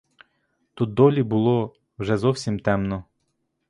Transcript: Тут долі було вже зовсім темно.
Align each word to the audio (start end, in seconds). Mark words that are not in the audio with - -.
Тут 0.73 0.93
долі 0.93 1.23
було 1.23 1.75
вже 1.99 2.17
зовсім 2.17 2.59
темно. 2.59 3.03